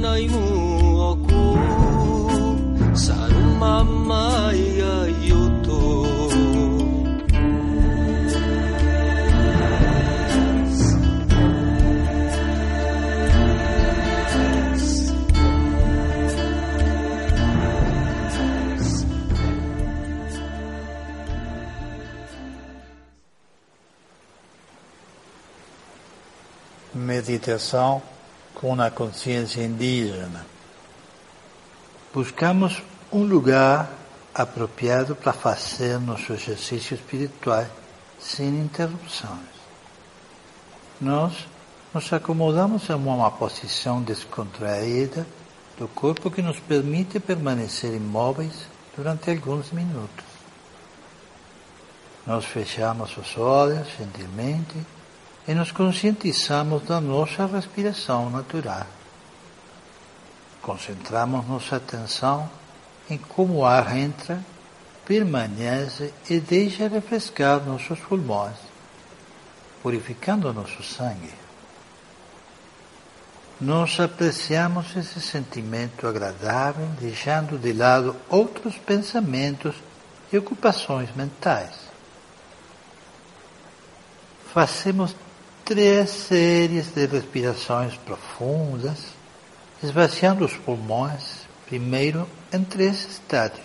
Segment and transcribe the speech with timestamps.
[0.00, 0.44] Sikumanaimu
[1.10, 1.42] oku
[3.04, 5.80] sarumamayayoto
[26.94, 28.02] Meditação
[28.60, 30.44] com a consciência indígena.
[32.12, 33.90] Buscamos um lugar
[34.34, 37.66] apropriado para fazer nosso exercício espiritual
[38.20, 39.48] sem interrupções.
[41.00, 41.32] Nós
[41.94, 45.26] nos acomodamos em uma posição descontraída
[45.78, 48.52] do corpo que nos permite permanecer imóveis
[48.94, 50.24] durante alguns minutos.
[52.26, 54.76] Nós fechamos os olhos gentilmente
[55.50, 58.86] e nos conscientizamos da nossa respiração natural.
[60.62, 62.48] Concentramos nossa atenção
[63.10, 64.40] em como o ar entra,
[65.04, 68.54] permanece e deixa refrescar nossos pulmões,
[69.82, 71.34] purificando nosso sangue.
[73.60, 79.74] Nós apreciamos esse sentimento agradável, deixando de lado outros pensamentos
[80.32, 81.74] e ocupações mentais.
[84.54, 85.12] Fazemos
[85.70, 89.06] três séries de respirações profundas,
[89.80, 93.64] esvaziando os pulmões, primeiro em três estádios,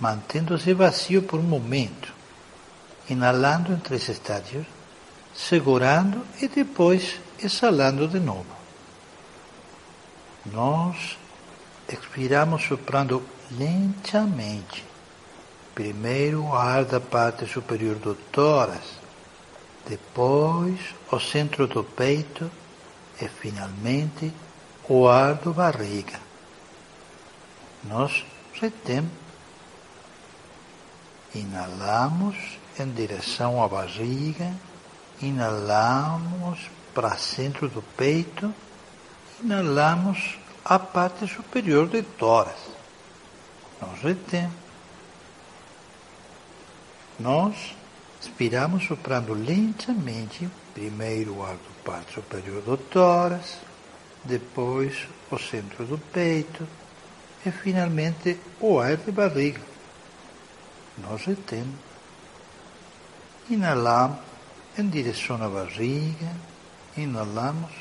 [0.00, 2.10] mantendo-se vazio por um momento,
[3.06, 4.64] inalando em três estádios,
[5.34, 8.56] segurando e depois exalando de novo.
[10.46, 11.18] Nós
[11.86, 14.82] expiramos soprando lentamente,
[15.74, 19.03] primeiro o ar da parte superior do tórax,
[19.86, 20.78] depois
[21.10, 22.50] o centro do peito
[23.20, 24.32] e finalmente
[24.88, 26.20] o ar do barriga.
[27.84, 28.24] Nós
[28.54, 29.12] retemos,
[31.34, 32.36] inalamos
[32.78, 34.52] em direção à barriga,
[35.20, 38.52] inalamos para centro do peito,
[39.42, 42.58] inalamos a parte superior do tórax.
[43.80, 44.64] Nós retemos.
[47.18, 47.74] Nós
[48.24, 53.58] Expiramos soprando lentamente, primeiro o ar do parte superior do tórax,
[54.24, 56.66] depois o centro do peito
[57.44, 59.60] e finalmente o ar de barriga.
[60.96, 61.76] Nós retemos.
[63.50, 64.20] Inalamos
[64.78, 66.32] em direção à barriga,
[66.96, 67.72] inalamos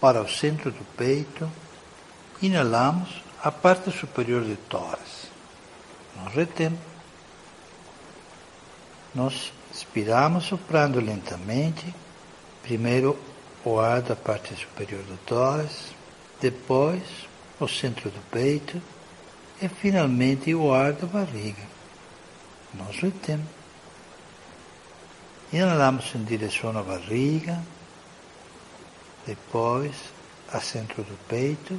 [0.00, 1.48] para o centro do peito,
[2.42, 5.28] inalamos a parte superior do tórax.
[6.16, 6.80] Nós retemos.
[9.14, 11.94] Nós Expiramos soprando lentamente,
[12.62, 13.14] primeiro
[13.62, 15.92] o ar da parte superior do tórax,
[16.40, 17.02] depois
[17.60, 18.80] o centro do peito
[19.60, 21.62] e finalmente o ar da barriga.
[22.72, 23.46] Nós retemos.
[25.52, 27.62] Inalamos em direção à barriga,
[29.26, 29.94] depois
[30.50, 31.78] a centro do peito,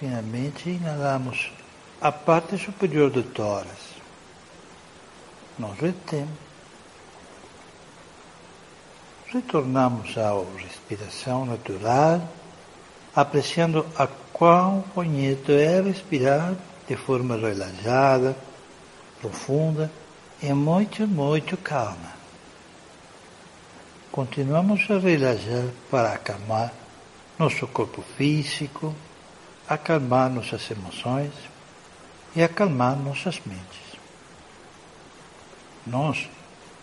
[0.00, 1.52] finalmente inalamos
[2.00, 4.01] a parte superior do tórax
[5.62, 6.36] nós retemos.
[9.28, 12.20] Retornamos à respiração natural,
[13.14, 16.54] apreciando a quão bonito é respirar
[16.88, 18.36] de forma relaxada,
[19.20, 19.90] profunda
[20.42, 22.12] e muito, muito calma.
[24.10, 26.72] Continuamos a relaxar para acalmar
[27.38, 28.94] nosso corpo físico,
[29.66, 31.32] acalmar nossas emoções
[32.36, 33.91] e acalmar nossas mentes
[35.86, 36.28] nós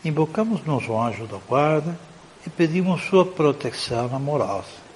[0.03, 1.97] invocamos nosso anjo da guarda
[2.45, 4.89] e pedimos sua proteção amorosa.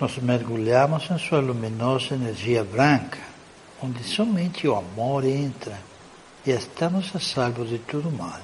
[0.00, 3.20] Nós mergulhamos em sua luminosa energia branca,
[3.82, 5.78] onde somente o amor entra
[6.44, 8.40] e estamos a salvo de tudo mal.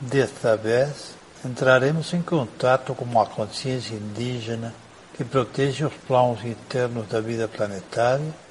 [0.00, 1.14] Desta vez,
[1.44, 4.74] entraremos em contato com uma consciência indígena
[5.14, 8.43] que protege os planos internos da vida planetária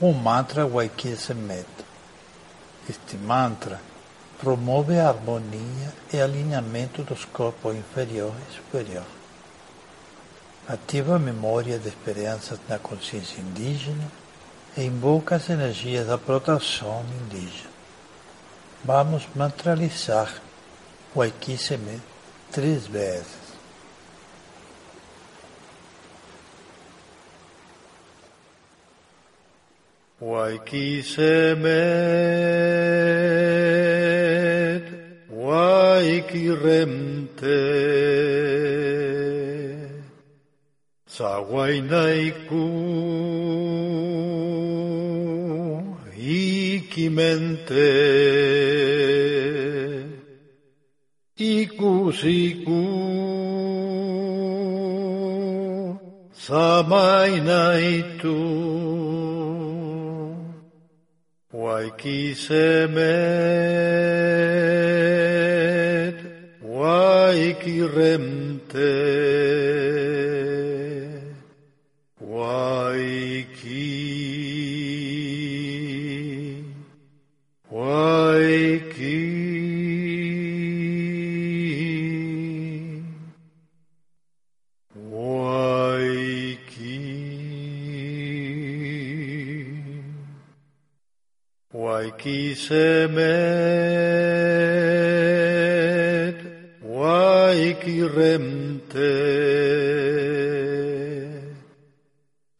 [0.00, 1.66] o mantra Vaikisemet.
[2.88, 3.80] Este mantra
[4.38, 9.04] promove a harmonia e alinhamento dos corpos inferior e superior.
[10.68, 14.08] Ativa a memória de experiências na consciência indígena
[14.76, 17.70] e invoca as energias da proteção indígena.
[18.84, 20.32] Vamos mantralizar
[21.12, 22.00] o Aikiseme
[22.52, 23.47] três vezes.
[30.20, 31.62] Waiki semet,
[35.30, 37.60] waiki remte,
[41.06, 42.64] zaguainaiku
[46.18, 47.88] ikimente,
[51.38, 52.82] ikusiku
[56.48, 58.38] zamainaitu.
[61.78, 62.98] Waiki semet,
[66.66, 68.94] waiki remte,
[92.20, 93.18] ki semet
[96.96, 98.42] waikiremte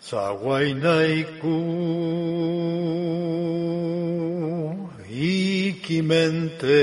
[0.08, 1.56] zaguainaiku
[5.10, 6.82] ikimente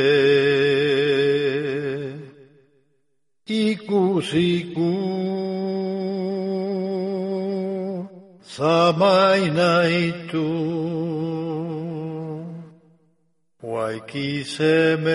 [9.58, 10.55] nai tu.
[13.64, 15.06] Waiki Semet,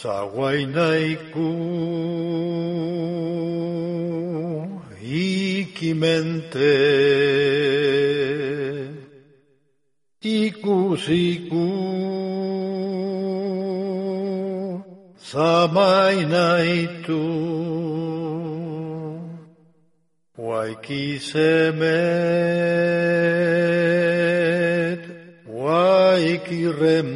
[0.00, 1.48] zaguainaiku,
[5.00, 6.76] ikimente,
[10.22, 11.66] ikusiku,
[15.32, 17.22] zamainaitu,
[20.66, 21.78] Waiki semet,
[25.46, 27.15] waiki rem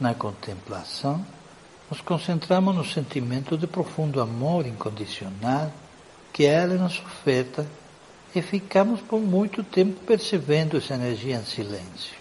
[0.00, 1.24] Na contemplação,
[1.90, 5.70] nos concentramos no sentimento de profundo amor incondicional
[6.32, 7.66] que ela nos oferta
[8.34, 12.19] e ficamos por muito tempo percebendo essa energia em silêncio.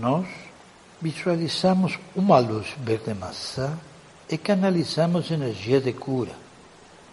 [0.00, 0.26] Nós
[1.00, 3.78] visualizamos uma luz verde maçã
[4.28, 6.32] e canalizamos energia de cura,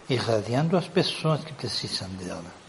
[0.10, 2.65] irradiando as pessoas que precisam dela.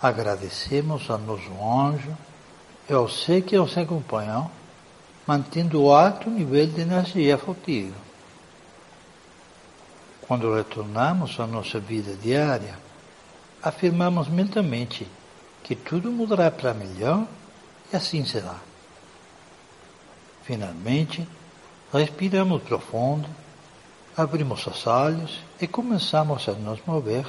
[0.00, 2.16] Agradecemos ao nosso anjo
[2.88, 4.50] e seres que nos acompanham,
[5.26, 7.96] mantendo o alto nível de energia afetiva.
[10.22, 12.78] Quando retornamos à nossa vida diária,
[13.62, 15.06] afirmamos mentalmente
[15.62, 17.26] que tudo mudará para melhor
[17.92, 18.56] e assim será.
[20.42, 21.26] Finalmente,
[21.92, 23.28] respiramos profundo,
[24.16, 27.26] abrimos os olhos e começamos a nos mover